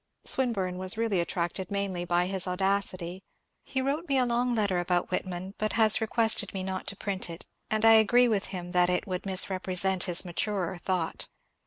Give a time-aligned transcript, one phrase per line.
[0.25, 3.21] Swin burne was really attracted mainly by his audacity;
[3.63, 7.29] he wrote me a long letter about Whitman, but has requested me not to print
[7.29, 11.27] it, and I agree with him that it would misrepresent his maturer thought.